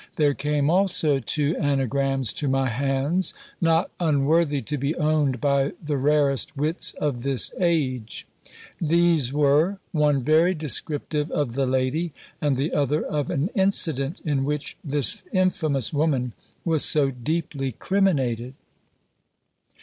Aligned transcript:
There 0.15 0.33
came 0.33 0.67
also 0.71 1.19
two 1.19 1.55
anagrams 1.57 2.33
to 2.33 2.47
my 2.47 2.69
hands, 2.69 3.35
not 3.61 3.91
unworthy 3.99 4.63
to 4.63 4.75
be 4.75 4.95
owned 4.95 5.39
by 5.39 5.73
the 5.79 5.95
rarest 5.97 6.57
wits 6.57 6.93
of 6.95 7.21
this 7.21 7.51
age.' 7.59 8.25
These 8.79 9.31
were, 9.31 9.77
one 9.91 10.23
very 10.23 10.55
descriptive 10.55 11.29
of 11.29 11.53
the 11.53 11.67
lady, 11.67 12.13
and 12.41 12.57
the 12.57 12.73
other, 12.73 13.05
of 13.05 13.29
an 13.29 13.51
incident 13.53 14.21
in 14.25 14.43
which 14.43 14.75
this 14.83 15.21
infamous 15.33 15.93
woman 15.93 16.33
was 16.65 16.83
so 16.83 17.11
deeply 17.11 17.71
criminated. 17.73 18.55